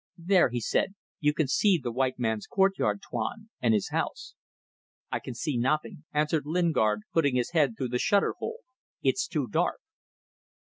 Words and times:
"There," 0.17 0.49
he 0.49 0.59
said, 0.61 0.95
"you 1.19 1.31
can 1.31 1.47
see 1.47 1.77
the 1.77 1.91
white 1.91 2.17
man's 2.17 2.47
courtyard, 2.47 3.01
Tuan, 3.07 3.51
and 3.61 3.71
his 3.75 3.89
house." 3.89 4.33
"I 5.11 5.19
can 5.19 5.35
see 5.35 5.57
nothing," 5.59 6.05
answered 6.11 6.47
Lingard, 6.47 7.03
putting 7.13 7.35
his 7.35 7.51
head 7.51 7.77
through 7.77 7.89
the 7.89 7.99
shutter 7.99 8.33
hole. 8.39 8.61
"It's 9.03 9.27
too 9.27 9.45
dark." 9.45 9.79